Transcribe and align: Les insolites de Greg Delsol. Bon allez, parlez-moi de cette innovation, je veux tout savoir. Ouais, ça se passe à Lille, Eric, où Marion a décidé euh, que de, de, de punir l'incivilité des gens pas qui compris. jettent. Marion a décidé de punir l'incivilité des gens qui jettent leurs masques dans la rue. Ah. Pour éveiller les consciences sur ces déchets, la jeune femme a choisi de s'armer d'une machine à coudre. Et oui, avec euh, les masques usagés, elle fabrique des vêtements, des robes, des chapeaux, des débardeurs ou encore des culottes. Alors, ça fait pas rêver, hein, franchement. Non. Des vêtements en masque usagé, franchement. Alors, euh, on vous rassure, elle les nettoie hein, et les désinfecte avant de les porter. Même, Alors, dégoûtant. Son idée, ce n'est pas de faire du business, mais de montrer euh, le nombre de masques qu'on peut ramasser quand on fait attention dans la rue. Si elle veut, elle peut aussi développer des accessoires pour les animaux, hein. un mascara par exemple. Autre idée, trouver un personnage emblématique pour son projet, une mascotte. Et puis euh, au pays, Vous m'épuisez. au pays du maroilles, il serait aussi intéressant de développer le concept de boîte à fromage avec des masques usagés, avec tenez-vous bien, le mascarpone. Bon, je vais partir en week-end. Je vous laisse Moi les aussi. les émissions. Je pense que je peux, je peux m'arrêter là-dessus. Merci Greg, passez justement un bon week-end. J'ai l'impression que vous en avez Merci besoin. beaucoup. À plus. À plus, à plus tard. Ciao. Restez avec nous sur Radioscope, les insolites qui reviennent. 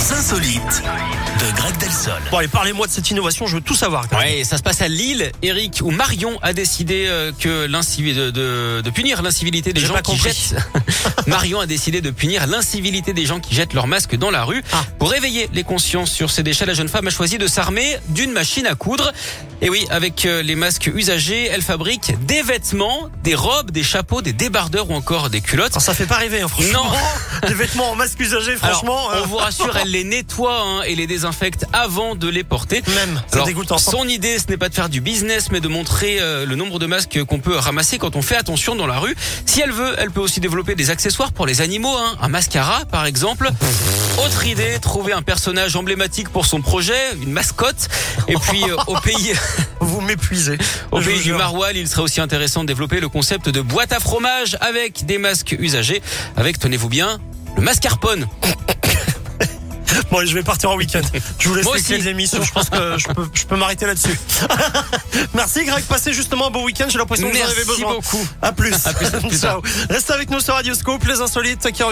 Les 0.00 0.12
insolites 0.14 0.82
de 1.40 1.56
Greg 1.56 1.76
Delsol. 1.76 2.14
Bon 2.30 2.38
allez, 2.38 2.48
parlez-moi 2.48 2.86
de 2.86 2.90
cette 2.92 3.10
innovation, 3.10 3.46
je 3.46 3.56
veux 3.56 3.60
tout 3.60 3.74
savoir. 3.74 4.06
Ouais, 4.18 4.44
ça 4.44 4.56
se 4.56 4.62
passe 4.62 4.80
à 4.80 4.88
Lille, 4.88 5.30
Eric, 5.42 5.80
où 5.84 5.90
Marion 5.90 6.38
a 6.40 6.54
décidé 6.54 7.04
euh, 7.06 7.32
que 7.38 7.66
de, 7.66 8.30
de, 8.30 8.80
de 8.80 8.90
punir 8.90 9.20
l'incivilité 9.20 9.74
des 9.74 9.82
gens 9.82 9.92
pas 9.92 10.00
qui 10.00 10.12
compris. 10.12 10.30
jettent. 10.32 10.56
Marion 11.26 11.60
a 11.60 11.66
décidé 11.66 12.00
de 12.00 12.10
punir 12.10 12.46
l'incivilité 12.46 13.12
des 13.12 13.26
gens 13.26 13.40
qui 13.40 13.54
jettent 13.54 13.74
leurs 13.74 13.88
masques 13.88 14.16
dans 14.16 14.30
la 14.30 14.44
rue. 14.44 14.62
Ah. 14.72 14.82
Pour 14.98 15.12
éveiller 15.12 15.50
les 15.52 15.64
consciences 15.64 16.10
sur 16.10 16.30
ces 16.30 16.42
déchets, 16.42 16.64
la 16.64 16.72
jeune 16.74 16.88
femme 16.88 17.06
a 17.06 17.10
choisi 17.10 17.36
de 17.36 17.46
s'armer 17.46 17.98
d'une 18.08 18.32
machine 18.32 18.66
à 18.66 18.74
coudre. 18.74 19.12
Et 19.62 19.68
oui, 19.68 19.86
avec 19.90 20.24
euh, 20.24 20.42
les 20.42 20.54
masques 20.54 20.90
usagés, 20.94 21.46
elle 21.46 21.60
fabrique 21.60 22.14
des 22.24 22.42
vêtements, 22.42 23.10
des 23.22 23.34
robes, 23.34 23.70
des 23.70 23.82
chapeaux, 23.82 24.22
des 24.22 24.32
débardeurs 24.32 24.90
ou 24.90 24.94
encore 24.94 25.28
des 25.28 25.42
culottes. 25.42 25.72
Alors, 25.72 25.82
ça 25.82 25.92
fait 25.92 26.06
pas 26.06 26.16
rêver, 26.16 26.40
hein, 26.40 26.48
franchement. 26.48 26.84
Non. 26.84 26.90
Des 27.48 27.54
vêtements 27.54 27.90
en 27.90 27.94
masque 27.94 28.20
usagé, 28.20 28.56
franchement. 28.56 29.08
Alors, 29.10 29.22
euh, 29.22 29.24
on 29.24 29.26
vous 29.28 29.36
rassure, 29.36 29.76
elle 29.76 29.90
les 29.90 30.04
nettoie 30.04 30.60
hein, 30.62 30.82
et 30.82 30.94
les 30.94 31.06
désinfecte 31.06 31.64
avant 31.72 32.14
de 32.14 32.28
les 32.28 32.44
porter. 32.44 32.82
Même, 32.94 33.22
Alors, 33.32 33.46
dégoûtant. 33.46 33.78
Son 33.78 34.06
idée, 34.08 34.38
ce 34.38 34.46
n'est 34.48 34.56
pas 34.56 34.68
de 34.68 34.74
faire 34.74 34.88
du 34.88 35.00
business, 35.00 35.50
mais 35.50 35.60
de 35.60 35.68
montrer 35.68 36.18
euh, 36.20 36.44
le 36.44 36.56
nombre 36.56 36.78
de 36.78 36.86
masques 36.86 37.22
qu'on 37.24 37.38
peut 37.38 37.56
ramasser 37.56 37.98
quand 37.98 38.16
on 38.16 38.22
fait 38.22 38.36
attention 38.36 38.74
dans 38.76 38.86
la 38.86 38.98
rue. 38.98 39.16
Si 39.46 39.60
elle 39.60 39.72
veut, 39.72 39.94
elle 39.98 40.10
peut 40.10 40.20
aussi 40.20 40.40
développer 40.40 40.74
des 40.74 40.90
accessoires 40.90 41.32
pour 41.32 41.46
les 41.46 41.60
animaux, 41.60 41.96
hein. 41.96 42.16
un 42.20 42.28
mascara 42.28 42.84
par 42.90 43.06
exemple. 43.06 43.50
Autre 44.24 44.46
idée, 44.46 44.78
trouver 44.80 45.12
un 45.12 45.22
personnage 45.22 45.76
emblématique 45.76 46.28
pour 46.28 46.46
son 46.46 46.60
projet, 46.60 46.98
une 47.22 47.32
mascotte. 47.32 47.88
Et 48.28 48.34
puis 48.34 48.62
euh, 48.64 48.76
au 48.86 48.96
pays, 49.00 49.32
Vous 49.80 50.00
m'épuisez. 50.02 50.58
au 50.92 51.00
pays 51.00 51.20
du 51.22 51.32
maroilles, 51.32 51.78
il 51.78 51.88
serait 51.88 52.02
aussi 52.02 52.20
intéressant 52.20 52.62
de 52.62 52.66
développer 52.68 53.00
le 53.00 53.08
concept 53.08 53.48
de 53.48 53.60
boîte 53.60 53.92
à 53.92 54.00
fromage 54.00 54.56
avec 54.60 55.06
des 55.06 55.18
masques 55.18 55.56
usagés, 55.58 56.02
avec 56.36 56.58
tenez-vous 56.58 56.88
bien, 56.88 57.18
le 57.56 57.62
mascarpone. 57.62 58.26
Bon, 60.12 60.24
je 60.24 60.34
vais 60.34 60.42
partir 60.42 60.70
en 60.70 60.76
week-end. 60.76 61.00
Je 61.38 61.48
vous 61.48 61.54
laisse 61.54 61.64
Moi 61.64 61.74
les 61.76 61.82
aussi. 61.82 61.96
les 61.96 62.08
émissions. 62.08 62.42
Je 62.42 62.50
pense 62.52 62.68
que 62.70 62.96
je 62.98 63.06
peux, 63.08 63.28
je 63.32 63.44
peux 63.44 63.56
m'arrêter 63.56 63.86
là-dessus. 63.86 64.18
Merci 65.34 65.64
Greg, 65.64 65.84
passez 65.84 66.12
justement 66.12 66.48
un 66.48 66.50
bon 66.50 66.64
week-end. 66.64 66.86
J'ai 66.88 66.98
l'impression 66.98 67.28
que 67.28 67.32
vous 67.32 67.40
en 67.40 67.44
avez 67.44 67.54
Merci 67.54 67.68
besoin. 67.68 67.94
beaucoup. 67.94 68.28
À 68.42 68.52
plus. 68.52 68.72
À 68.86 68.92
plus, 68.92 69.06
à 69.06 69.10
plus 69.20 69.38
tard. 69.40 69.60
Ciao. 69.60 69.62
Restez 69.88 70.12
avec 70.12 70.30
nous 70.30 70.40
sur 70.40 70.54
Radioscope, 70.54 71.04
les 71.06 71.20
insolites 71.20 71.70
qui 71.72 71.82
reviennent. 71.82 71.88